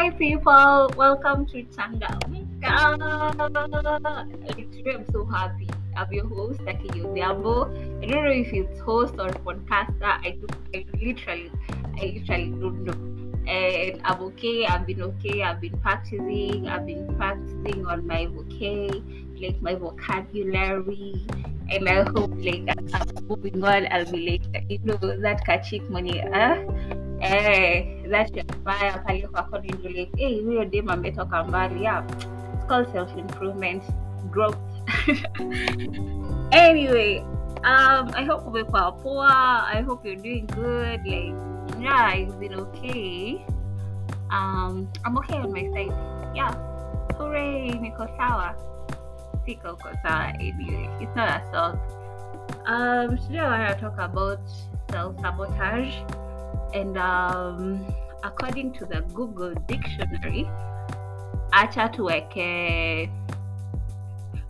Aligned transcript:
Hi, 0.00 0.08
people. 0.08 0.90
Welcome 0.96 1.44
to 1.52 1.62
Tanga. 1.64 2.18
Literally, 2.26 2.54
I'm 4.94 5.04
so 5.12 5.26
happy. 5.26 5.68
I'm 5.94 6.10
your 6.10 6.26
host, 6.26 6.60
Taki 6.64 6.88
Yodiambo. 6.88 7.68
I 8.02 8.06
don't 8.06 8.24
know 8.24 8.30
if 8.30 8.50
it's 8.50 8.80
host 8.80 9.16
or 9.18 9.28
podcaster. 9.28 10.00
I, 10.00 10.38
do, 10.40 10.46
I 10.74 10.86
literally, 11.02 11.52
I 12.00 12.14
literally 12.16 12.48
don't 12.48 12.82
know. 12.82 12.94
And 13.46 14.00
I'm 14.02 14.22
okay. 14.22 14.64
I've 14.64 14.86
been 14.86 15.02
okay. 15.02 15.42
I've 15.42 15.60
been 15.60 15.78
practicing. 15.80 16.66
I've 16.66 16.86
been 16.86 17.14
practicing 17.18 17.84
on 17.84 18.06
my 18.06 18.24
vocay, 18.24 19.19
like 19.40 19.60
my 19.62 19.74
vocabulary. 19.74 21.26
And 21.70 21.88
I 21.88 22.02
hope, 22.02 22.34
like, 22.38 22.66
I'm 22.92 23.26
moving 23.28 23.62
on, 23.62 23.86
I'll 23.90 24.10
be 24.10 24.42
like, 24.52 24.64
you 24.68 24.80
know, 24.82 24.98
that 24.98 25.46
catching 25.46 25.90
money. 25.90 26.18
Huh? 26.18 26.66
eh, 27.20 28.00
that 28.08 28.32
mbaya 28.32 28.98
pale 29.04 29.28
kwako 29.28 29.58
ni 29.58 29.72
like 29.88 30.16
hey, 30.16 30.40
huyo 30.40 30.64
dem 30.64 30.88
ametoka 30.90 31.44
mbali 31.44 31.82
yeah. 31.82 32.04
It's 32.54 32.64
called 32.66 32.92
self 32.92 33.16
improvement 33.16 33.82
growth 34.30 34.58
anyway 36.52 37.20
um 37.64 38.10
I 38.14 38.24
hope 38.24 38.48
umekuwa 38.48 38.92
poa 38.92 39.66
I 39.68 39.82
hope 39.82 40.08
you're 40.08 40.22
doing 40.22 40.46
good 40.46 41.04
like 41.04 41.34
yeah 41.80 42.14
it's 42.14 42.34
been 42.34 42.54
okay 42.54 43.44
um 44.30 44.88
I'm 45.04 45.16
okay 45.18 45.38
on 45.38 45.52
my 45.52 45.68
side 45.72 45.92
yeah 46.34 46.54
hooray 47.18 47.70
niko 47.70 48.08
sawa 48.16 48.54
siko 49.50 49.74
uko 49.74 49.90
sawa 50.06 50.30
it's 50.38 51.16
not 51.18 51.42
assault 51.42 51.74
um 52.70 53.18
today 53.26 53.42
I 53.42 53.66
want 53.66 53.78
to 53.78 53.80
talk 53.82 53.98
about 53.98 54.46
self 54.90 55.18
sabotage. 55.20 55.94
And 56.74 56.96
um, 56.98 57.84
according 58.22 58.72
to 58.74 58.86
the 58.86 59.02
Google 59.14 59.54
dictionary, 59.66 60.46
acha 61.52 61.88
tuweke 61.88 63.10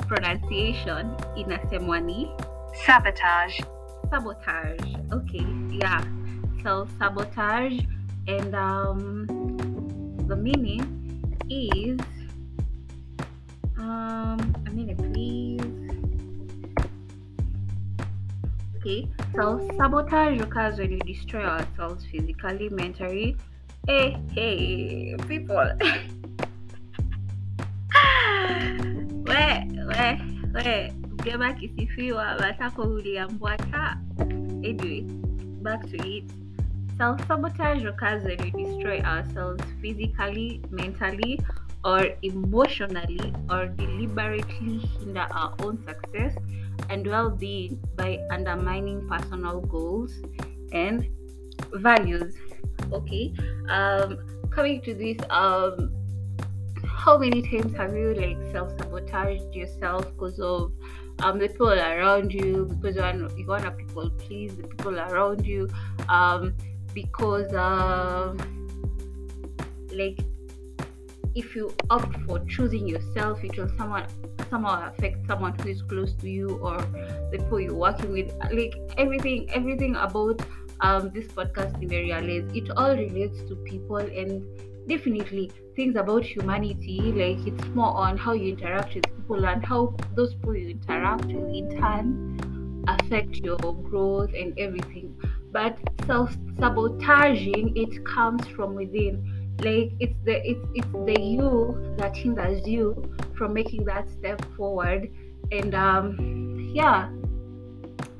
pronunciation 0.09 1.17
inasemwa 1.37 2.01
ni 2.01 2.29
sabotage, 2.85 3.61
sabotage. 4.11 4.97
Okay, 5.13 5.47
yeah, 5.71 6.05
self 6.63 6.91
sabotage, 6.99 7.81
and 8.29 8.55
um, 8.55 9.27
the 10.29 10.37
meaning 10.37 10.85
is 11.49 12.01
Okay, 18.81 19.07
self 19.35 19.61
sabotage 19.77 20.41
occurs 20.41 20.79
when 20.79 20.91
we 20.93 20.99
destroy 21.01 21.45
ourselves 21.45 22.07
physically, 22.11 22.71
mentally. 22.71 23.37
Hey, 23.87 24.17
hey, 24.33 25.17
people. 25.29 25.71
we, 29.29 29.37
we, 29.85 30.21
we, 30.55 30.93
mgema 31.13 31.53
kisifiwa, 31.53 32.37
watako 32.37 32.83
uliambwata. 32.83 33.99
Anyway, 34.65 35.01
back 35.63 35.91
to 35.91 35.97
it. 36.09 36.40
Self 37.01 37.27
sabotage 37.27 37.83
occurs 37.83 38.25
when 38.25 38.53
we 38.53 38.65
destroy 38.65 39.01
ourselves 39.01 39.65
physically, 39.81 40.61
mentally, 40.71 41.41
or 41.83 42.11
emotionally, 42.21 43.33
or 43.49 43.69
deliberately 43.69 44.81
hinder 44.99 45.27
our 45.31 45.55
own 45.61 45.83
success 45.87 46.37
and 46.91 47.07
well-being 47.07 47.81
by 47.97 48.19
undermining 48.31 49.09
personal 49.09 49.63
goals 49.63 50.13
and 50.73 51.09
values. 51.73 52.35
Okay 52.93 53.33
um 53.71 54.19
coming 54.51 54.83
to 54.83 54.93
this 54.93 55.17
um 55.31 55.91
how 56.85 57.17
many 57.17 57.41
times 57.41 57.75
have 57.79 57.97
you 57.97 58.13
like 58.13 58.37
self-sabotaged 58.53 59.55
yourself 59.55 60.05
because 60.13 60.39
of 60.39 60.71
um 61.21 61.39
the 61.39 61.49
people 61.49 61.71
around 61.71 62.31
you 62.35 62.67
because 62.67 62.97
you 62.97 63.01
want, 63.01 63.39
you 63.39 63.47
want 63.47 63.63
to 63.63 63.71
people 63.71 64.11
please 64.19 64.55
the 64.55 64.65
people 64.65 64.99
around 65.01 65.47
you? 65.47 65.67
Um 66.11 66.55
because 66.95 67.53
um 67.55 68.39
like 69.93 70.19
if 71.35 71.55
you 71.55 71.73
opt 71.91 72.17
for 72.27 72.41
choosing 72.47 72.89
yourself 72.89 73.43
it 73.45 73.57
will 73.57 73.71
someone 73.77 74.07
somehow 74.51 74.89
affect 74.89 75.27
someone 75.27 75.57
who 75.61 75.69
is 75.69 75.81
close 75.83 76.13
to 76.15 76.29
you 76.29 76.59
or 76.59 76.79
the 77.31 77.39
people 77.39 77.61
you're 77.61 77.75
working 77.75 78.11
with. 78.13 78.33
Like 78.53 78.75
everything 78.99 79.49
everything 79.53 79.97
about 79.97 80.43
um 80.81 81.11
this 81.15 81.27
podcast 81.29 81.81
in 81.83 81.89
realize 81.89 82.51
it 82.55 82.71
all 82.77 82.97
relates 82.97 83.41
to 83.49 83.57
people 83.57 83.99
and 83.99 84.45
definitely 84.89 85.51
things 85.77 85.97
about 85.97 86.25
humanity. 86.25 87.01
Like 87.01 87.47
it's 87.47 87.69
more 87.75 87.95
on 87.97 88.19
how 88.19 88.33
you 88.33 88.51
interact 88.51 88.95
with 88.95 89.05
people 89.17 89.47
and 89.47 89.65
how 89.65 89.97
those 90.17 90.35
people 90.35 90.57
you 90.57 90.71
interact 90.71 91.27
with 91.27 91.55
in 91.55 91.71
turn 91.81 92.85
affect 92.89 93.37
your 93.37 93.59
growth 93.59 94.31
and 94.35 94.59
everything. 94.59 95.17
But 95.53 95.79
self-sabotaging 96.11 97.77
it 97.77 98.05
comes 98.05 98.45
from 98.49 98.75
within. 98.75 99.15
Like 99.61 99.93
it's 100.01 100.19
the 100.25 100.37
it's 100.51 100.67
it's 100.75 100.93
the 101.07 101.17
you 101.21 101.95
that 101.99 102.17
hinders 102.17 102.67
you 102.67 102.85
from 103.37 103.55
making 103.55 103.85
that 103.85 104.11
step 104.11 104.45
forward. 104.57 105.09
And 105.53 105.73
um 105.75 106.73
yeah 106.75 107.11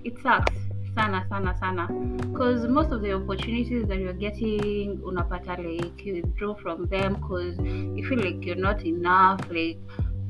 it 0.05 0.15
sucks. 0.23 0.55
Sana 0.95 1.27
sana 1.29 1.57
sana. 1.59 1.89
Because 2.31 2.67
most 2.69 2.93
of 2.93 3.03
the 3.03 3.13
opportunities 3.15 3.87
that 3.89 3.99
you're 3.99 4.13
getting 4.13 4.99
unapata 4.99 5.59
like 5.59 6.05
you 6.05 6.23
withdraw 6.23 6.55
from 6.55 6.87
them 6.87 7.15
because 7.15 7.59
you 7.59 8.07
feel 8.09 8.21
like 8.21 8.45
you're 8.45 8.63
not 8.69 8.85
enough 8.85 9.41
like 9.51 9.79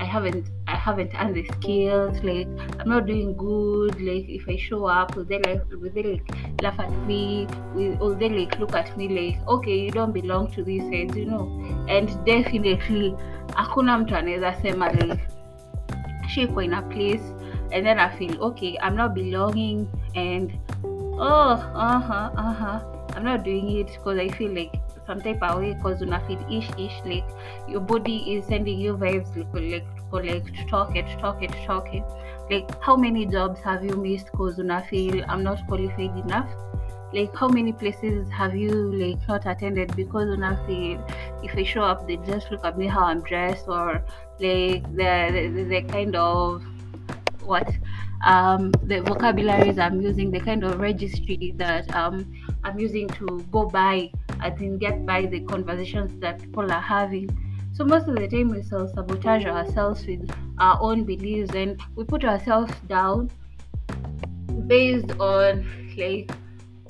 I 0.00 0.05
haven't 0.05 0.47
I 0.66 0.77
haven't 0.77 1.12
earned 1.15 1.37
the 1.37 1.47
skills. 1.47 2.19
Like 2.25 2.49
I'm 2.78 2.88
not 2.88 3.06
doing 3.06 3.37
good. 3.37 4.00
Like 4.00 4.28
if 4.28 4.49
I 4.49 4.56
show 4.56 4.87
up, 4.87 5.15
will 5.15 5.25
they 5.25 5.38
like 5.38 5.62
will 5.71 5.91
they 5.91 6.03
like 6.03 6.62
laugh 6.62 6.81
at 6.81 6.91
me? 7.06 7.47
Will, 7.75 7.97
will 7.99 8.15
they 8.15 8.31
like 8.31 8.59
look 8.59 8.75
at 8.75 8.97
me 8.97 9.09
like 9.09 9.49
okay 9.49 9.78
you 9.78 9.91
don't 9.91 10.12
belong 10.12 10.50
to 10.53 10.65
this 10.65 10.83
you 11.16 11.27
know? 11.27 11.44
And 11.89 12.09
definitely 12.25 13.15
hakuna 13.55 13.99
mtu 13.99 14.16
anaweza 14.16 14.55
sema 14.55 14.93
like 14.93 15.21
shiko 16.28 16.65
in 16.65 16.75
a 16.75 16.83
place 16.83 17.34
and 17.72 17.84
then 17.87 17.99
I 17.99 18.09
feel 18.16 18.43
okay 18.43 18.78
I'm 18.81 18.97
not 18.97 19.15
belonging 19.15 19.89
and 20.15 20.53
oh 21.19 21.53
uh-huh 21.75 22.31
uh-huh 22.37 22.81
I'm 23.16 23.25
not 23.25 23.44
doing 23.44 23.69
it 23.77 23.87
because 23.87 24.19
I 24.19 24.28
feel 24.28 24.53
like 24.55 24.72
some 25.10 25.21
type 25.28 25.43
of 25.50 25.59
way 25.60 25.75
because 25.75 26.03
una 26.09 26.21
feel 26.26 26.43
ish 26.59 26.71
ish 26.87 26.98
like 27.12 27.37
your 27.75 27.81
body 27.93 28.19
is 28.34 28.50
sending 28.54 28.78
you 28.87 28.97
vibes 29.04 29.37
like 29.37 29.87
like 30.12 30.25
like 30.26 30.69
talk 30.75 30.97
it 31.03 31.15
talk 31.25 31.43
it 31.48 31.56
talk 31.66 31.94
it 32.00 32.21
like 32.50 32.71
how 32.82 32.97
many 32.97 33.25
jobs 33.26 33.60
have 33.60 33.84
you 33.84 33.97
missed 33.97 34.31
because 34.32 34.59
una 34.59 34.82
feel 34.91 35.25
I'm 35.28 35.44
not 35.44 35.66
qualified 35.69 36.16
enough. 36.25 36.50
Like 37.12 37.34
how 37.34 37.48
many 37.48 37.72
places 37.72 38.28
have 38.31 38.54
you 38.54 38.72
like 39.03 39.28
not 39.28 39.47
attended 39.47 39.94
because 39.97 40.28
una 40.28 40.50
feel 40.66 41.04
if 41.42 41.56
I 41.56 41.65
show 41.65 41.82
up 41.82 42.06
they 42.09 42.16
just 42.19 42.50
look 42.50 42.65
at 42.65 42.77
me 42.78 42.87
how 42.87 43.04
I'm 43.04 43.22
dressed 43.22 43.69
or 43.69 44.04
like 44.41 44.82
the 44.97 45.12
the, 45.54 45.65
the 45.69 45.82
kind 45.82 46.16
of 46.16 46.62
what 47.42 47.69
um 48.27 48.71
the 48.82 49.00
vocabularies 49.00 49.78
I'm 49.78 50.00
using 50.00 50.31
the 50.31 50.41
kind 50.41 50.65
of 50.65 50.78
registry 50.81 51.53
that 51.56 51.92
um 51.94 52.32
I'm 52.65 52.78
using 52.78 53.09
to 53.21 53.47
go 53.50 53.66
by 53.66 54.10
I 54.43 54.51
think 54.51 54.81
get 54.81 55.06
by 55.06 55.27
the 55.27 55.41
conversations 55.41 56.19
that 56.21 56.41
people 56.41 56.71
are 56.71 56.81
having. 56.81 57.28
So 57.73 57.84
most 57.84 58.09
of 58.09 58.17
the 58.17 58.28
time 58.28 58.49
we 58.49 58.62
self 58.62 58.91
sabotage 58.95 59.45
ourselves 59.45 60.06
with 60.06 60.31
our 60.59 60.78
own 60.81 61.05
beliefs 61.05 61.55
and 61.55 61.81
we 61.97 62.05
put 62.05 62.25
ourselves 62.25 62.75
down 62.89 63.31
based 64.67 65.11
on 65.19 65.65
like 65.97 66.31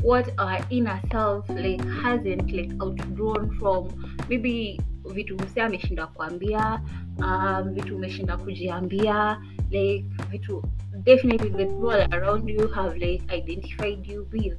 what 0.02 0.30
our 0.38 0.58
inner 0.70 1.00
self 1.12 1.48
like 1.50 1.84
hasn't 2.02 2.50
like 2.52 2.72
outgrown 2.82 3.58
from 3.58 3.88
maybe 4.28 4.80
vitu 5.14 5.36
msee 5.36 5.60
ameshinda 5.60 6.06
kuambia 6.06 6.80
um, 7.18 7.74
vitu 7.74 7.96
umeshinda 7.96 8.36
kujiambia 8.36 9.40
like 9.70 10.04
vitu 10.30 10.62
definitely 11.04 11.50
the 11.50 11.66
people 11.66 12.14
around 12.14 12.50
you 12.50 12.68
have 12.68 12.98
like 12.98 13.34
identified 13.34 14.06
you 14.06 14.28
with 14.32 14.58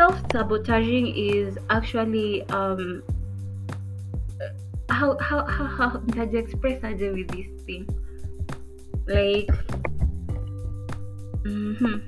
self-sabotaging 0.00 1.12
is 1.14 1.58
actually 1.68 2.42
um 2.48 3.02
how 4.88 5.14
how 5.18 5.44
how 5.44 5.66
how 5.66 5.90
nitaji 6.08 6.36
express 6.40 6.80
aje 6.80 7.08
with 7.16 7.28
this 7.36 7.48
thing? 7.68 7.84
Like 9.04 9.52
mhm 11.44 12.00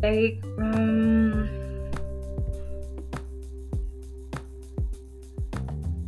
like 0.00 0.40
um 0.56 1.44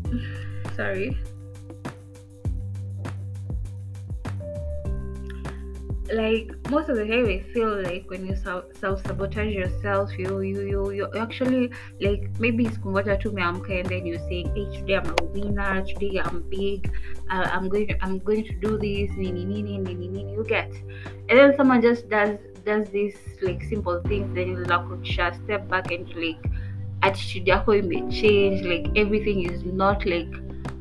sorry 0.80 1.12
like 6.16 6.50
most 6.70 6.88
of 6.88 6.96
the 6.96 7.06
time 7.06 7.26
i 7.26 7.38
feel 7.52 7.82
like 7.82 8.08
when 8.08 8.26
you 8.26 8.34
self-sabotage 8.36 9.52
yourself 9.52 10.10
you 10.18 10.40
you 10.40 10.60
you 10.72 10.90
you 10.98 11.08
actually 11.24 11.70
like 12.00 12.24
maybe 12.44 12.64
siku 12.74 12.94
moja 12.96 13.16
tu 13.22 13.30
umeamka 13.30 13.72
and 13.80 13.88
then 13.92 14.06
you're 14.08 14.26
saying 14.28 14.48
hey 14.56 14.66
today 14.76 14.96
i'm 15.00 15.10
a 15.20 15.24
winner 15.36 15.74
today 15.92 16.14
i'm 16.24 16.40
big 16.48 16.90
uh, 17.30 17.46
i'm 17.52 17.68
going 17.68 17.86
to, 17.86 17.94
i'm 18.04 18.18
going 18.28 18.44
to 18.50 18.54
do 18.64 18.78
this 18.78 19.10
nini 19.16 19.44
nini 19.44 19.78
nini 19.78 20.08
nini 20.08 20.32
you 20.32 20.44
get. 20.44 20.72
And 21.28 21.38
then 21.38 21.56
someone 21.56 21.82
just 21.82 22.08
does 22.08 22.38
does 22.64 22.88
these 22.90 23.16
like 23.42 23.62
simple 23.62 24.00
things 24.02 24.34
then 24.34 24.48
you 24.48 24.56
like 24.64 25.34
step 25.44 25.68
back 25.68 25.90
and 25.92 26.08
like 26.14 26.42
attitude 27.02 27.46
yako 27.46 27.76
change 28.10 28.62
like 28.62 28.88
everything 28.96 29.42
is 29.50 29.64
not 29.64 30.04
like 30.06 30.32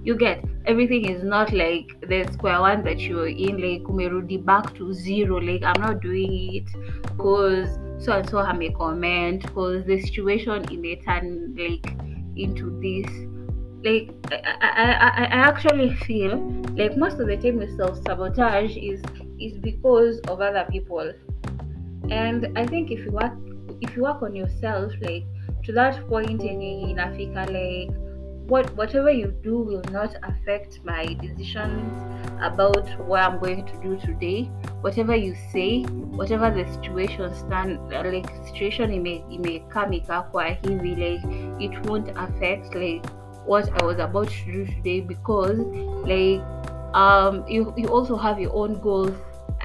you 0.03 0.15
get 0.15 0.43
everything 0.67 1.06
is 1.09 1.23
not 1.23 1.53
like 1.53 1.88
the 2.07 2.27
square 2.33 2.59
one 2.59 2.83
that 2.83 3.00
you're 3.00 3.27
in 3.27 3.57
like 3.62 3.83
umerudi 3.83 4.44
back 4.44 4.73
to 4.75 4.94
zero 4.94 5.39
like 5.39 5.63
i'm 5.63 5.81
not 5.81 6.01
doing 6.01 6.56
it 6.56 6.69
because 7.17 7.69
so 8.03 8.12
and 8.13 8.29
so 8.29 8.41
have 8.41 8.62
a 8.62 8.69
comment 8.71 9.41
because 9.41 9.85
the 9.85 10.01
situation 10.01 10.63
in 10.71 10.83
it 10.85 11.03
turn 11.06 11.56
like 11.57 11.94
into 12.35 12.69
this 12.81 13.09
like 13.85 14.09
I, 14.31 14.47
I, 14.62 15.23
I, 15.25 15.47
actually 15.47 15.94
feel 15.95 16.38
like 16.75 16.97
most 16.97 17.19
of 17.19 17.27
the 17.27 17.38
time 17.38 17.63
self-sabotage 17.77 18.75
is 18.75 19.01
is 19.39 19.59
because 19.59 20.19
of 20.21 20.41
other 20.41 20.65
people. 20.71 21.13
And 22.09 22.57
i 22.57 22.65
think 22.65 22.89
if 22.89 23.06
you 23.06 23.11
work 23.11 23.33
if 23.81 23.95
you 23.95 24.03
work 24.03 24.23
on 24.23 24.35
yourself 24.35 24.91
like 25.01 25.25
to 25.63 25.71
that 25.73 26.07
point 26.07 26.41
in 26.41 26.97
Africa 27.00 27.45
like 27.51 28.05
what 28.47 28.75
whatever 28.77 29.09
you 29.09 29.33
do 29.44 29.57
will 29.57 29.83
not 29.92 30.15
affect 30.24 30.80
my 30.83 31.06
decisions 31.21 31.92
about 32.42 32.88
what 33.00 33.24
I'm 33.24 33.39
going 33.39 33.65
to 33.65 33.74
do 33.81 33.97
today. 33.97 34.44
Whatever 34.81 35.15
you 35.15 35.36
say, 35.51 35.81
whatever 35.83 36.51
the 36.51 36.71
situation 36.74 37.33
stand 37.36 37.89
like 37.89 38.30
situation 38.45 38.92
it 38.92 39.01
may 39.01 39.24
it 39.31 39.39
may 39.39 39.59
come 39.69 40.00
kwa 40.31 40.44
hivi 40.62 40.95
like 40.95 41.24
it 41.59 41.86
won't 41.88 42.09
affect 42.15 42.75
like 42.75 43.06
what 43.45 43.69
I 43.81 43.86
was 43.86 44.00
about 44.00 44.30
to 44.30 44.45
do 44.45 44.65
today 44.65 45.01
because 45.01 45.57
like 46.06 46.42
um 46.94 47.44
you 47.47 47.74
you 47.75 47.88
also 47.88 48.15
have 48.15 48.39
your 48.39 48.56
own 48.56 48.80
goals 48.80 49.15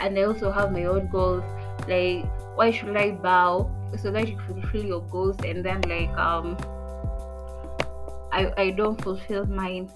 and 0.00 0.19
I 0.19 0.23
also 0.23 0.50
have 0.50 0.73
my 0.73 0.85
own 0.85 1.09
goals. 1.09 1.44
Like 1.87 2.25
why 2.56 2.71
should 2.71 2.97
I 2.97 3.12
bow 3.12 3.71
so 3.99 4.11
that 4.11 4.29
you 4.29 4.38
fulfill 4.47 4.85
your 4.85 5.03
goals 5.03 5.37
and 5.44 5.65
then 5.65 5.82
like 5.82 6.17
um 6.17 6.56
I, 8.32 8.53
I 8.56 8.71
don't 8.71 9.00
fulfill 9.00 9.47
mine. 9.47 9.91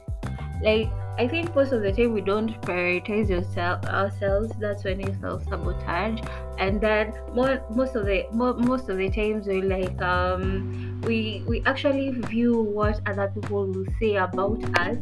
Like 0.63 0.89
I 1.17 1.29
think 1.29 1.55
most 1.55 1.73
of 1.73 1.83
the 1.83 1.93
time 1.93 2.13
we 2.13 2.21
don't 2.21 2.61
prioritize 2.63 3.29
yourself 3.29 3.85
ourselves. 3.87 4.53
That's 4.59 4.83
when 4.83 5.01
you 5.01 5.15
self 5.21 5.45
sabotage, 5.45 6.21
and 6.59 6.81
then 6.81 7.13
more 7.35 7.63
most 7.71 7.95
of 7.95 8.07
the 8.07 8.27
more, 8.33 8.55
most 8.55 8.89
of 8.89 8.97
the 8.97 9.11
times 9.11 9.47
we 9.47 9.63
like 9.63 10.01
um 10.03 11.01
we 11.05 11.45
we 11.47 11.63
actually 11.67 12.11
view 12.11 12.61
what 12.61 13.01
other 13.07 13.31
people 13.35 13.67
will 13.67 13.87
say 14.01 14.17
about 14.17 14.63
us 14.79 14.99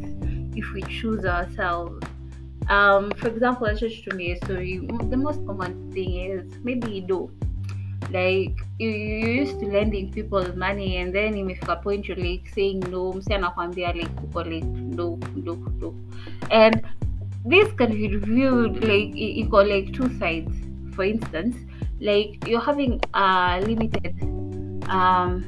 if 0.55 0.71
we 0.73 0.81
choose 0.83 1.25
ourselves. 1.25 2.05
Um, 2.69 3.11
for 3.11 3.27
example, 3.27 3.67
I 3.67 3.73
just 3.73 4.03
to 4.05 4.15
me 4.15 4.35
story. 4.37 4.87
The 5.09 5.17
most 5.17 5.45
common 5.45 5.91
thing 5.91 6.31
is 6.31 6.53
maybe 6.63 6.91
you 6.91 7.01
do 7.01 7.31
like 8.13 8.57
you, 8.79 8.89
you 8.89 9.27
used 9.41 9.59
to 9.59 9.65
lending 9.67 10.11
people 10.13 10.45
money 10.55 10.97
and 10.97 11.13
then 11.13 11.33
imefika 11.33 11.81
point 11.83 12.07
you're 12.07 12.17
like 12.17 12.47
saying 12.55 12.79
no 12.91 13.13
msi 13.13 13.33
anakwambia 13.33 13.93
like 13.93 14.15
uko 14.23 14.43
like 14.43 14.65
no 14.99 15.19
no 15.35 15.55
no. 15.81 15.95
And 16.49 16.81
this 17.45 17.73
can 17.73 17.91
be 17.91 18.07
reviewed 18.07 18.83
like 18.83 19.15
iko 19.15 19.63
like 19.63 19.91
two 19.93 20.09
sides. 20.19 20.53
For 20.95 21.05
instance 21.05 21.55
like 21.99 22.47
you're 22.47 22.61
having 22.61 22.99
a 23.13 23.59
limited 23.65 24.15
um 24.89 25.43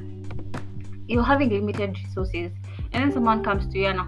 you're 1.08 1.24
having 1.24 1.50
limited 1.50 1.98
resources 2.04 2.52
and 2.94 3.04
then 3.04 3.12
someone 3.12 3.44
comes 3.44 3.68
to 3.68 3.80
you 3.80 3.88
and 3.88 4.00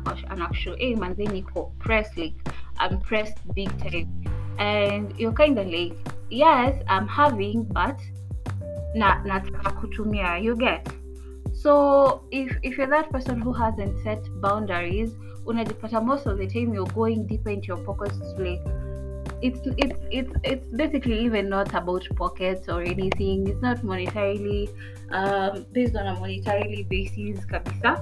actually 0.41 0.79
hey 0.79 0.95
man 0.95 1.13
then 1.17 1.35
you 1.35 1.71
press 1.79 2.09
like 2.17 2.33
i'm 2.79 2.99
pressed 3.01 3.37
big 3.53 3.69
time. 3.77 4.09
And 4.59 5.13
you're 5.19 5.33
kind 5.33 5.59
of 5.59 5.67
like 5.67 5.95
yes 6.31 6.81
i'm 6.87 7.07
having 7.07 7.63
but 7.63 7.99
na 8.95 9.23
nataka 9.25 9.71
kutumia 9.71 10.37
you 10.43 10.55
get. 10.55 10.87
So 11.53 12.23
if 12.31 12.57
if 12.63 12.77
you're 12.77 12.87
that 12.87 13.09
person 13.11 13.41
who 13.41 13.53
hasn't 13.53 13.97
set 14.03 14.29
boundaries 14.41 15.11
unajipata 15.45 16.03
most 16.03 16.27
of 16.27 16.37
the 16.37 16.47
time 16.47 16.73
you're 16.73 16.93
going 16.93 17.25
deeper 17.25 17.49
into 17.49 17.67
your 17.67 17.83
pockets 17.85 18.19
like 18.37 18.61
it's 19.41 19.59
it's 19.77 19.99
it's 20.11 20.33
it's 20.43 20.67
basically 20.67 21.19
even 21.19 21.49
not 21.49 21.73
about 21.73 22.07
pockets 22.15 22.67
or 22.67 22.81
anything. 22.81 23.47
It's 23.47 23.61
not 23.61 23.77
monetarily 23.77 24.69
um, 25.11 25.65
based 25.73 25.95
on 25.95 26.07
a 26.07 26.15
monetarily 26.15 26.87
basis 26.89 27.45
kabisa. 27.45 28.01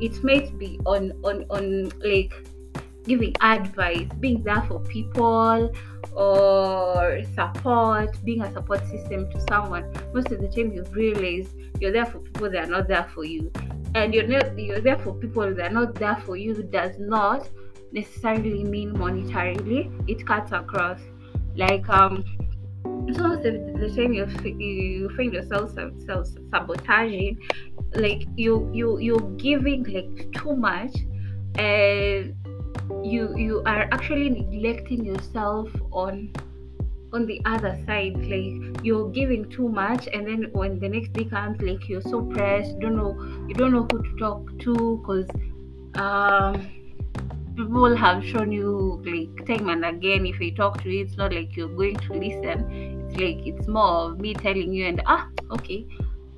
It 0.00 0.22
might 0.22 0.56
be 0.58 0.78
on 0.86 1.12
on 1.24 1.44
on 1.50 1.90
like 2.04 2.32
giving 3.06 3.34
advice 3.40 4.08
being 4.20 4.42
there 4.42 4.62
for 4.62 4.80
people 4.80 5.72
or 6.12 7.20
support, 7.34 8.16
being 8.24 8.42
a 8.42 8.52
support 8.52 8.86
system 8.86 9.30
to 9.30 9.40
someone, 9.48 9.84
most 10.12 10.30
of 10.30 10.40
the 10.40 10.48
time 10.48 10.72
you 10.72 10.82
realize 10.92 11.48
you're 11.80 11.92
there 11.92 12.06
for 12.06 12.18
people 12.20 12.50
that 12.50 12.64
are 12.64 12.70
not 12.70 12.88
there 12.88 13.08
for 13.14 13.24
you. 13.24 13.50
And 13.94 14.12
you're 14.12 14.26
not 14.26 14.58
you're 14.58 14.80
there 14.80 14.98
for 14.98 15.14
people 15.14 15.54
that 15.54 15.70
are 15.70 15.74
not 15.74 15.94
there 15.94 16.16
for 16.26 16.36
you 16.36 16.54
does 16.62 16.98
not 16.98 17.48
necessarily 17.92 18.64
mean 18.64 18.92
monetarily. 18.92 19.90
It 20.08 20.26
cuts 20.26 20.52
across. 20.52 21.00
Like 21.54 21.88
um 21.88 22.24
so 23.14 23.22
most 23.22 23.42
the 23.42 23.92
time 23.94 24.12
you 24.12 24.26
you 24.58 25.08
find 25.16 25.32
yourself 25.32 25.74
self 26.06 26.28
sabotaging, 26.50 27.38
like 27.94 28.26
you 28.36 28.70
you 28.72 28.98
you're 28.98 29.30
giving 29.36 29.84
like 29.84 30.32
too 30.32 30.56
much 30.56 30.96
and 31.58 32.34
you 33.04 33.36
you 33.36 33.62
are 33.66 33.88
actually 33.92 34.30
neglecting 34.30 35.04
yourself 35.04 35.70
on 35.92 36.32
on 37.12 37.26
the 37.26 37.40
other 37.44 37.78
side 37.86 38.16
like 38.26 38.84
you're 38.84 39.08
giving 39.10 39.48
too 39.48 39.68
much 39.68 40.08
and 40.12 40.26
then 40.26 40.48
when 40.52 40.78
the 40.78 40.88
next 40.88 41.12
day 41.12 41.24
comes 41.24 41.60
like 41.62 41.88
you're 41.88 42.02
so 42.02 42.22
pressed 42.22 42.78
don't 42.80 42.96
know 42.96 43.14
you 43.48 43.54
don't 43.54 43.72
know 43.72 43.86
who 43.90 44.02
to 44.02 44.16
talk 44.18 44.58
to 44.58 44.98
because 44.98 45.28
um 45.94 46.68
people 47.56 47.96
have 47.96 48.22
shown 48.22 48.52
you 48.52 49.02
like 49.06 49.46
time 49.46 49.70
and 49.70 49.84
again 49.84 50.26
if 50.26 50.38
you 50.40 50.54
talk 50.54 50.82
to 50.82 50.90
you 50.90 51.02
it's 51.04 51.16
not 51.16 51.32
like 51.32 51.56
you're 51.56 51.68
going 51.68 51.96
to 51.96 52.12
listen. 52.12 53.06
It's 53.08 53.18
like 53.18 53.46
it's 53.46 53.66
more 53.66 54.10
of 54.10 54.20
me 54.20 54.34
telling 54.34 54.72
you 54.72 54.86
and 54.86 55.02
ah 55.06 55.28
okay. 55.50 55.86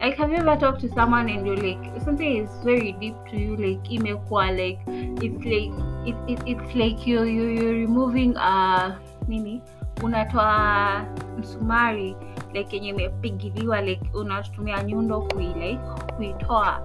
Like 0.00 0.16
have 0.16 0.30
you 0.30 0.36
ever 0.36 0.54
talked 0.54 0.80
to 0.82 0.88
someone 0.92 1.28
and 1.28 1.44
you're 1.44 1.56
like 1.56 2.02
something 2.02 2.36
is 2.44 2.50
very 2.62 2.92
deep 3.00 3.16
to 3.30 3.36
you 3.36 3.56
like 3.56 3.90
email 3.90 4.24
like 4.30 4.78
it's 4.86 5.44
like 5.44 5.97
it, 6.08 6.16
it, 6.28 6.40
it's 6.46 6.74
like 6.74 7.06
you, 7.06 7.24
you, 7.24 7.44
you're 7.48 7.74
removing 7.74 8.36
uh 8.36 8.98
nini? 9.28 9.62
Unatoa 10.02 11.04
msumari 11.38 12.16
like 12.54 12.76
yenye 12.76 12.88
imepigiliwa 12.88 13.80
like 13.80 14.10
unatumia 14.14 14.82
nyundo 14.82 15.20
kui 15.20 15.46
like 15.46 15.80
kuitoa. 16.16 16.80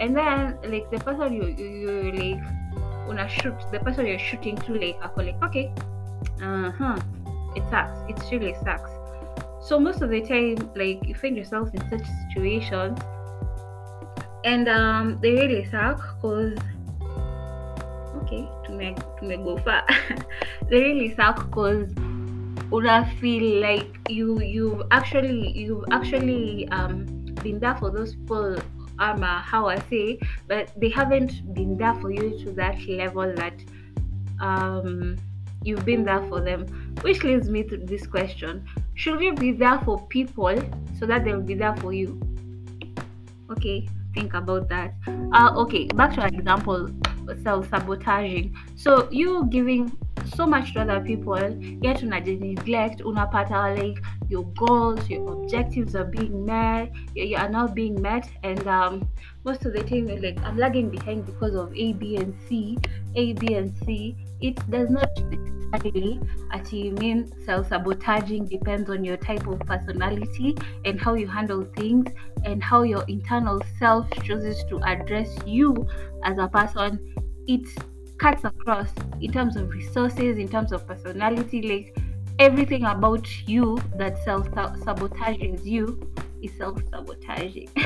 And 0.00 0.16
then 0.16 0.54
like 0.70 0.86
the 0.90 0.98
person 1.04 1.32
you, 1.32 1.48
you, 1.48 1.66
you 1.66 2.12
like 2.12 2.42
una 3.08 3.28
shoot 3.28 3.54
the 3.70 3.78
person 3.78 4.06
you're 4.06 4.18
shooting 4.18 4.56
to 4.56 4.72
like 4.72 4.96
ako 5.02 5.22
like 5.22 5.44
okay. 5.44 5.72
Uh-huh. 6.42 6.96
It 7.56 7.62
sucks. 7.70 7.98
It 8.08 8.30
really 8.30 8.54
sucks. 8.64 8.90
So 9.60 9.80
most 9.80 10.02
of 10.02 10.10
the 10.10 10.20
time 10.20 10.70
like 10.76 11.06
you 11.06 11.14
find 11.14 11.36
yourself 11.36 11.70
in 11.74 11.80
such 11.90 12.06
situations. 12.28 12.98
And 14.44 14.68
um 14.68 15.18
they 15.20 15.32
really 15.32 15.64
suck 15.64 16.16
because 16.16 16.58
okay 18.28 18.44
tumegofa 18.64 19.82
they 20.68 20.80
really 20.80 21.14
suck 21.14 21.46
because 21.46 21.88
una 22.72 23.08
feel 23.20 23.60
like 23.60 23.98
you 24.08 24.40
you've 24.40 24.82
actually 24.90 25.50
you've 25.56 25.84
actually 25.90 26.68
um 26.68 27.06
been 27.42 27.58
there 27.58 27.76
for 27.76 27.90
those 27.90 28.14
people 28.14 28.56
um 28.98 29.22
uh, 29.22 29.40
how 29.40 29.66
I 29.66 29.78
say 29.88 30.18
but 30.46 30.72
they 30.76 30.90
haven't 30.90 31.54
been 31.54 31.78
there 31.78 31.94
for 31.94 32.10
you 32.10 32.38
to 32.44 32.52
that 32.52 32.76
level 32.86 33.32
that 33.36 33.54
um 34.40 35.16
you've 35.64 35.84
been 35.84 36.04
there 36.04 36.22
for 36.28 36.40
them. 36.40 36.66
Which 37.02 37.24
leads 37.24 37.50
me 37.50 37.64
to 37.64 37.76
this 37.76 38.06
question. 38.06 38.64
Should 38.94 39.20
you 39.20 39.34
be 39.34 39.50
there 39.52 39.80
for 39.80 40.06
people 40.06 40.54
so 40.98 41.04
that 41.06 41.24
they'll 41.24 41.42
be 41.42 41.54
there 41.54 41.74
for 41.76 41.92
you? 41.92 42.20
Okay 43.50 43.88
think 44.14 44.34
about 44.34 44.68
that. 44.68 44.94
Uh 45.32 45.52
okay 45.56 45.86
back 45.86 46.14
to 46.14 46.22
our 46.22 46.28
example 46.28 46.88
self 47.36 47.68
sabotaging. 47.68 48.54
So 48.76 49.08
you 49.10 49.46
giving 49.50 49.96
so 50.34 50.46
much 50.46 50.74
to 50.74 50.80
other 50.80 51.00
people 51.00 51.38
yet 51.82 52.02
unajineglect 52.02 53.00
unapata 53.02 53.76
like 53.78 53.98
your 54.28 54.44
goals 54.56 55.08
your 55.08 55.32
objectives 55.32 55.94
are 55.94 56.04
being 56.04 56.44
met 56.44 56.90
you, 57.14 57.36
are 57.36 57.48
not 57.48 57.74
being 57.74 58.00
met 58.00 58.28
and 58.42 58.66
um, 58.66 59.08
most 59.44 59.64
of 59.64 59.72
the 59.72 59.82
time 59.82 60.08
you're 60.08 60.20
like 60.20 60.38
i'm 60.44 60.56
lagging 60.56 60.90
behind 60.90 61.24
because 61.24 61.54
of 61.54 61.72
a 61.74 61.92
b 61.94 62.16
and 62.16 62.34
c 62.48 62.76
a 63.14 63.32
b 63.34 63.54
and 63.54 63.72
c 63.84 64.16
it 64.40 64.56
does 64.70 64.90
not 64.90 65.08
necessarily 65.30 66.20
actually 66.52 66.90
mean 66.92 67.30
self-sabotaging 67.44 68.46
depends 68.46 68.88
on 68.90 69.04
your 69.04 69.16
type 69.16 69.46
of 69.46 69.58
personality 69.60 70.56
and 70.84 71.00
how 71.00 71.14
you 71.14 71.26
handle 71.26 71.64
things 71.76 72.10
and 72.44 72.62
how 72.62 72.82
your 72.82 73.04
internal 73.08 73.60
self 73.78 74.08
chooses 74.22 74.62
to 74.68 74.80
address 74.84 75.36
you 75.46 75.86
as 76.24 76.38
a 76.38 76.48
person 76.48 76.98
it 77.48 77.66
cuts 78.18 78.44
across 78.44 78.90
in 79.20 79.32
terms 79.32 79.56
of 79.56 79.70
resources 79.70 80.38
in 80.38 80.48
terms 80.48 80.70
of 80.70 80.86
personality 80.86 81.62
like 81.62 81.96
everything 82.38 82.84
about 82.84 83.26
you 83.48 83.78
that 83.96 84.22
self-sabotages 84.24 85.64
you 85.64 85.98
is 86.42 86.52
self-sabotaging. 86.56 87.68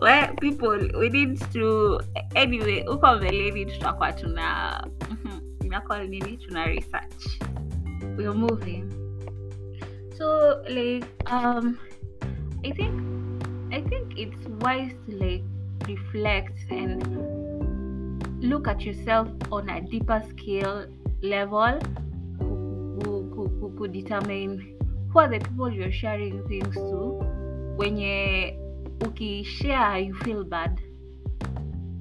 Well 0.00 0.34
people 0.40 0.78
we 0.98 1.08
need 1.10 1.38
to 1.52 2.00
anyway 2.34 2.84
huko 2.86 3.14
mbeleni 3.16 3.66
tutakuwa 3.66 4.12
tuna 4.12 4.86
inakuwa 5.64 6.04
nini 6.04 6.36
tuna 6.36 6.66
research. 6.66 7.40
We're 8.16 8.34
moving. 8.34 8.84
So 10.18 10.56
like 10.68 11.06
um 11.30 11.78
i 12.64 12.72
think 12.72 13.02
i 13.70 13.82
think 13.82 14.18
it's 14.18 14.46
wise 14.64 14.94
to 15.06 15.12
like 15.24 15.44
reflect 15.86 16.58
and 16.70 17.02
look 18.42 18.66
at 18.66 18.80
yourself 18.82 19.28
on 19.50 19.68
a 19.68 19.80
deeper 19.80 20.22
scale 20.30 20.86
level 21.22 21.78
who 22.38 23.74
could 23.78 23.92
determine 23.92 24.78
who 25.12 25.18
are 25.18 25.28
the 25.28 25.38
people 25.38 25.70
you're 25.70 25.92
sharing 25.92 26.42
things 26.48 26.74
to. 26.74 27.18
When 27.76 27.96
wenye 27.96 28.56
ukishare 29.00 30.06
you 30.06 30.14
feel 30.24 30.44
bad. 30.44 30.80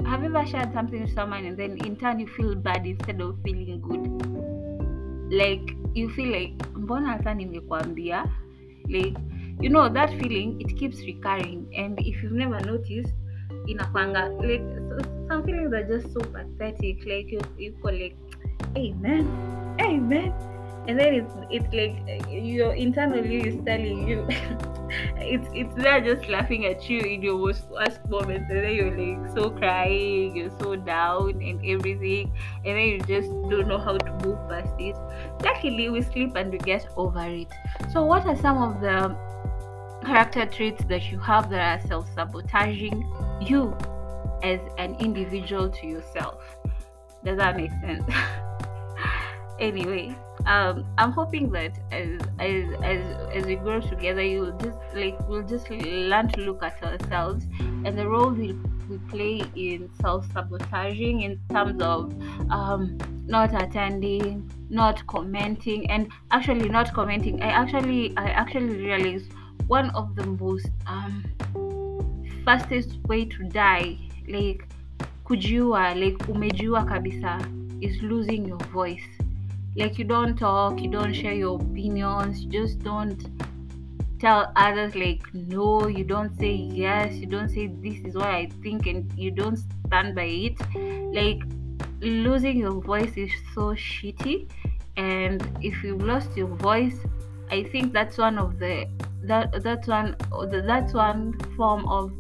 Have 0.06 0.24
you 0.24 0.36
ever 0.36 0.46
shared 0.46 0.74
something 0.74 1.02
with 1.02 1.14
someone 1.14 1.46
and 1.46 1.58
then 1.58 1.78
in 1.86 1.96
turn 1.96 2.20
you 2.20 2.28
feel 2.28 2.56
bad 2.56 2.86
instead 2.86 3.22
of 3.22 3.38
feeling 3.44 3.82
good? 3.82 5.32
Like 5.32 5.76
you 5.94 6.10
feel 6.10 6.32
like 6.32 6.58
mbona 6.74 7.18
hata 7.18 8.30
like 8.90 9.18
you 9.62 9.70
know 9.70 9.88
that 9.90 10.10
feeling 10.20 10.60
it 10.60 10.78
keeps 10.78 11.00
recurring. 11.02 11.72
And 11.76 12.00
if 12.00 12.22
you've 12.24 12.34
never 12.34 12.60
noticed 12.60 13.14
inakwanga 13.68 14.30
like 14.42 14.66
so, 14.90 14.98
some 15.28 15.44
feelings 15.44 15.74
are 15.74 15.84
just 15.84 16.14
so 16.14 16.20
pathetic 16.20 17.06
like 17.06 17.32
you 17.32 17.42
you 17.58 17.72
call 17.82 17.94
like 17.94 18.16
amen 18.78 19.28
amen 19.80 20.34
and 20.88 21.00
then 21.00 21.14
it's 21.14 21.34
it's 21.50 21.74
like 21.74 21.96
your 22.30 22.74
internally 22.74 23.48
is 23.48 23.58
telling 23.66 24.08
you 24.08 24.28
it's 25.18 25.48
it's 25.54 25.74
there 25.76 26.02
just 26.02 26.28
laughing 26.28 26.66
at 26.66 26.90
you 26.90 27.00
in 27.00 27.22
your 27.22 27.38
most 27.38 27.70
worst 27.70 28.00
moments. 28.10 28.50
And 28.50 28.64
then 28.64 28.74
you're 28.74 28.98
like 28.98 29.36
so 29.36 29.50
crying 29.50 30.36
you're 30.36 30.52
so 30.60 30.76
down 30.76 31.42
and 31.42 31.64
everything. 31.66 32.32
And 32.66 32.78
then 32.78 32.86
you 32.88 33.00
just 33.00 33.30
don't 33.50 33.68
know 33.68 33.78
how 33.78 33.98
to 33.98 34.12
move 34.26 34.38
past 34.50 34.74
it. 34.80 34.96
Luckily 35.44 35.90
we 35.90 36.02
sleep 36.02 36.36
and 36.36 36.52
we 36.52 36.58
get 36.58 36.88
over 36.98 37.26
it. 37.26 37.48
So 37.94 38.04
what 38.04 38.26
are 38.26 38.36
some 38.36 38.58
of 38.58 38.82
the 38.82 39.16
character 40.06 40.46
traits 40.46 40.84
that 40.86 41.12
you 41.12 41.20
have 41.20 41.50
that 41.52 41.84
are 41.84 41.88
self-sabotaging 41.88 43.06
you 43.42 43.76
as 44.44 44.60
an 44.78 44.96
individual 45.00 45.70
to 45.70 45.88
yourself. 45.88 46.44
Does 47.24 47.38
that 47.38 47.58
make 47.58 47.72
sense? 47.82 48.04
Anyway 49.60 50.16
um 50.46 50.86
i'm 50.98 51.12
hoping 51.12 51.52
that 51.52 51.78
as 51.92 52.20
as 52.40 52.66
as 52.84 53.30
as 53.34 53.46
we 53.46 53.56
grow 53.56 53.80
together 53.80 54.24
you'll 54.24 54.58
just 54.58 54.78
like 54.94 55.18
we'll 55.28 55.44
just 55.44 55.70
learn 55.70 56.28
to 56.28 56.42
look 56.42 56.64
at 56.64 56.82
ourselves 56.84 57.46
and 57.60 57.98
the 57.98 58.08
role 58.08 58.32
we, 58.32 58.54
we 58.90 58.98
play 59.10 59.44
in 59.56 59.90
self-sabotaging 60.02 61.22
in 61.22 61.40
terms 61.50 61.82
of 61.82 62.14
um 62.52 62.98
not 63.26 63.54
attending 63.62 64.50
not 64.70 65.06
commenting 65.08 65.90
and 65.90 66.10
actually 66.32 66.70
not 66.70 66.94
commenting. 66.94 67.42
I 67.42 67.48
actually 67.48 68.16
i 68.18 68.30
actually 68.30 68.78
realized 68.78 69.32
one 69.68 69.90
of 69.92 70.16
the 70.16 70.26
most 70.26 70.70
um 70.88 71.24
fastest 72.46 72.98
way 73.08 73.26
to 73.26 73.44
die 73.44 73.98
like 74.28 74.66
kujua 75.24 75.96
like 75.96 76.18
umejua 76.32 76.86
kabisa 76.86 77.40
is 77.82 78.02
losing 78.02 78.48
your 78.48 78.64
voice. 78.74 79.04
Like 79.76 79.98
you 79.98 80.06
don't 80.06 80.38
talk 80.38 80.82
you 80.82 80.90
don't 80.90 81.14
share 81.14 81.34
your 81.34 81.56
opinions 81.62 82.44
you 82.44 82.50
just 82.50 82.80
don't 82.80 83.26
tell 84.20 84.52
others 84.56 84.96
like 84.96 85.24
no 85.34 85.88
you 85.88 86.04
don't 86.04 86.38
say 86.38 86.54
yes 86.54 87.16
you 87.16 87.26
don't 87.26 87.50
say 87.50 87.68
this 87.68 87.96
is 88.06 88.16
what 88.16 88.28
i 88.28 88.46
think 88.62 88.86
and 88.86 89.12
you 89.18 89.32
don't 89.32 89.58
stand 89.88 90.14
by 90.14 90.26
it. 90.26 90.58
Like 91.16 91.42
losing 92.02 92.58
your 92.58 92.82
voice 92.82 93.16
is 93.16 93.32
so 93.56 93.74
shitty 93.74 94.48
and 94.98 95.42
if 95.62 95.84
you've 95.84 96.04
lost 96.04 96.36
your 96.36 96.48
voice 96.48 96.98
i 97.50 97.64
think 97.64 97.94
that's 97.94 98.18
one 98.18 98.38
of 98.38 98.60
the 98.60 98.88
that 99.24 99.64
that's 99.64 99.88
one 99.88 100.16
that's 100.52 100.94
one 100.94 101.34
form 101.56 101.88
of 101.88 102.12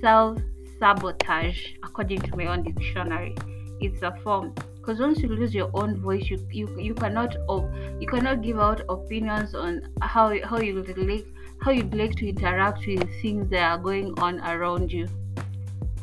self 0.00 0.38
sabotage 0.78 1.74
according 1.82 2.20
to 2.20 2.36
my 2.36 2.46
own 2.46 2.62
dictionary 2.62 3.34
it's 3.80 4.02
a 4.02 4.12
form. 4.22 4.54
Because 4.76 5.00
once 5.00 5.20
you 5.20 5.28
lose 5.28 5.54
your 5.54 5.70
own 5.74 6.00
voice 6.00 6.28
you 6.30 6.38
you, 6.50 6.68
you 6.78 6.94
cannot 6.94 7.36
oh, 7.48 7.70
you 8.00 8.06
cannot 8.06 8.42
give 8.42 8.58
out 8.58 8.80
opinions 8.88 9.54
on 9.54 9.88
how 10.00 10.34
how 10.44 10.58
you 10.58 10.82
like 10.82 11.26
how 11.60 11.70
you'd 11.70 11.94
like 11.94 12.14
to 12.16 12.28
interact 12.28 12.86
with 12.86 13.08
things 13.20 13.50
that 13.50 13.70
are 13.70 13.78
going 13.78 14.18
on 14.18 14.40
around 14.40 14.92
you. 14.92 15.06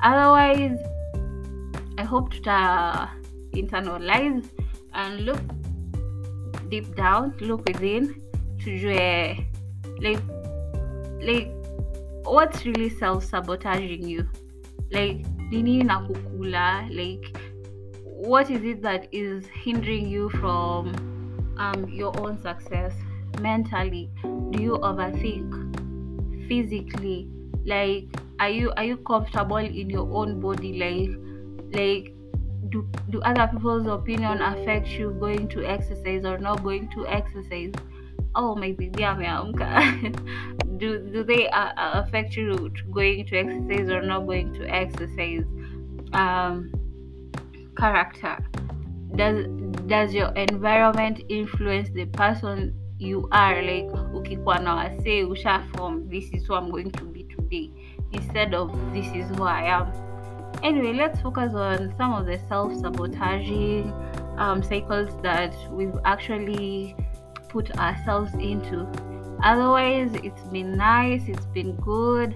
Otherwise 0.03 0.79
i 1.97 2.03
hope 2.03 2.29
to 2.33 2.51
uh, 2.51 3.07
internalize 3.53 4.45
and 4.93 5.21
look 5.21 5.39
deep 6.69 6.93
down 6.95 7.33
look 7.39 7.65
within 7.65 8.21
to 8.59 8.71
like 10.01 10.19
like 11.21 11.54
what's 12.25 12.65
really 12.65 12.89
self-sabotaging 12.89 14.07
you? 14.07 14.27
Like 14.91 15.25
nini 15.51 15.81
nakukula 15.83 16.89
like 16.93 17.37
what 18.03 18.49
is 18.49 18.63
it 18.63 18.81
that 18.81 19.07
is 19.11 19.45
hindering 19.47 20.07
you 20.07 20.29
from 20.29 20.93
um, 21.57 21.87
your 21.89 22.17
own 22.19 22.41
success 22.41 22.93
mentally? 23.39 24.09
Do 24.23 24.61
you 24.61 24.77
overthink 24.77 26.47
physically? 26.47 27.29
Like 27.65 28.05
are 28.39 28.49
you 28.49 28.71
are 28.77 28.83
you 28.83 28.97
comfortable 28.97 29.57
in 29.57 29.89
your 29.89 30.09
own 30.11 30.39
body 30.39 30.73
like 30.73 31.17
like 31.73 32.13
do, 32.69 32.87
do 33.09 33.21
other 33.21 33.47
people's 33.47 33.87
opinion 33.87 34.41
affect 34.41 34.87
you 34.87 35.11
going 35.19 35.47
to 35.49 35.63
exercise 35.65 36.25
or 36.25 36.37
not 36.37 36.63
going 36.63 36.89
to 36.89 37.07
exercise 37.07 37.71
oh 38.35 38.55
my 38.55 38.71
baby 38.71 39.03
ameamka 39.03 39.81
do 40.77 40.99
do 40.99 41.23
they 41.23 41.47
uh, 41.49 41.71
affect 41.75 42.35
you 42.35 42.71
going 42.91 43.25
to 43.25 43.37
exercise 43.37 43.89
or 43.89 44.01
not 44.01 44.25
going 44.25 44.53
to 44.53 44.67
exercise? 44.67 45.43
Um 46.13 46.71
character. 47.75 48.37
Does 49.15 49.45
does 49.87 50.13
your 50.13 50.31
environment 50.33 51.21
influence 51.29 51.89
the 51.93 52.05
person 52.05 52.73
you 52.97 53.27
are? 53.31 53.61
Like 53.61 53.91
ukikuwa 54.13 54.59
na 54.59 54.75
wasee 54.75 55.23
usha 55.23 55.63
form 55.75 56.09
this 56.09 56.33
is 56.33 56.47
who 56.47 56.55
i'm 56.55 56.71
going 56.71 56.91
to 56.91 57.05
be 57.05 57.23
today 57.23 57.71
instead 58.11 58.53
of 58.53 58.71
this 58.93 59.05
is 59.15 59.37
who 59.37 59.43
i 59.43 59.61
am. 59.61 59.91
Anyway 60.63 60.93
let's 60.93 61.21
focus 61.21 61.53
on 61.53 61.93
some 61.97 62.13
of 62.13 62.25
the 62.25 62.39
self-sabotaging 62.47 63.93
um, 64.37 64.63
cycles 64.63 65.09
that 65.21 65.53
we've 65.71 65.99
actually 66.05 66.95
put 67.55 67.71
ourselves 67.77 68.33
into 68.35 68.85
otherwise 69.43 70.11
it's 70.27 70.45
been 70.55 70.71
nice 70.75 71.21
it's 71.27 71.45
been 71.57 71.75
good 71.77 72.35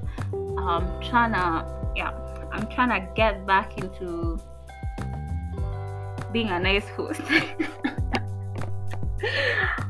i'm 0.58 0.86
trying 1.10 1.34
to 1.34 1.52
yeah 1.96 2.12
i'm 2.54 2.68
trying 2.68 2.90
to 2.90 3.02
get 3.16 3.46
back 3.46 3.78
into 3.78 4.40
being 6.32 6.50
a 6.50 6.60
nice 6.60 6.88
host. 6.90 7.22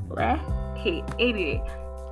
well, 0.08 0.76
anyway, 1.20 1.62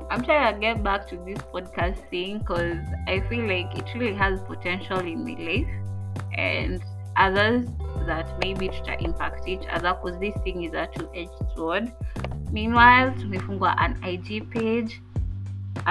I'm 0.10 0.24
trying 0.24 0.54
to 0.54 0.60
get 0.60 0.84
back 0.84 1.08
to 1.10 1.16
this 1.18 1.38
podcast 1.54 1.98
thing 2.10 2.40
because 2.40 2.78
I 3.08 3.22
feel 3.30 3.48
like 3.48 3.78
it 3.78 3.86
really 3.96 4.16
has 4.16 4.42
potential 4.42 5.00
in 5.00 5.24
my 5.24 5.36
life 5.42 5.68
and 6.38 6.84
others 7.16 7.68
that 8.06 8.38
maybe 8.40 8.70
to 8.70 9.04
impact 9.04 9.48
each 9.48 9.66
other 9.70 9.98
because 10.02 10.20
this 10.20 10.36
thing 10.44 10.64
is 10.64 10.74
a 10.74 10.88
two-edged 10.96 11.32
sword. 11.56 11.92
Meanwhile, 12.52 13.12
tumefungwa 13.12 13.78
an 13.78 13.98
IG 14.04 14.50
page 14.50 15.02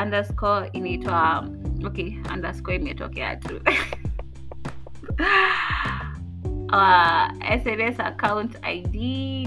underscore 0.03 0.71
inaitwa 0.73 1.49
okay 1.87 2.19
underscore 2.33 2.77
imetokea 2.77 3.37
tu 3.37 3.57
uh, 6.73 7.27
SNS 7.63 8.01
account 8.01 8.57
ID 8.63 8.95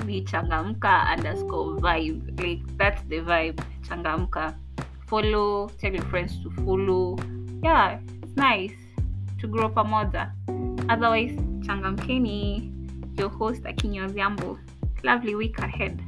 ni 0.05 0.21
changamka 0.21 1.07
underscore 1.17 1.75
vibe. 1.81 2.41
Like 2.41 2.63
that's 2.77 3.03
the 3.07 3.19
vibe. 3.21 3.61
Changamka. 3.81 4.55
Follow, 5.07 5.69
tell 5.79 5.93
your 5.93 6.05
friends 6.05 6.39
to 6.43 6.51
follow. 6.51 7.17
Yeah, 7.63 7.99
it's 8.23 8.35
nice 8.35 8.77
to 9.41 9.47
grow 9.47 9.69
pamoja. 9.69 10.31
Otherwise, 10.89 11.35
changamkeni. 11.65 12.71
Your 13.17 13.29
host 13.29 13.65
akinywa 13.65 14.07
vyambo 14.07 14.57
Lovely 15.03 15.35
week 15.35 15.59
ahead. 15.59 16.01